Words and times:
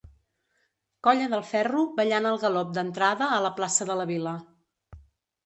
Colla 1.07 1.27
del 1.33 1.43
ferro 1.49 1.83
ballant 1.99 2.29
el 2.31 2.39
galop 2.45 2.73
d'entrada 2.79 3.29
a 3.35 3.37
la 3.49 3.53
plaça 3.61 3.89
de 3.93 4.01
la 4.01 4.09
Vila. 4.15 4.35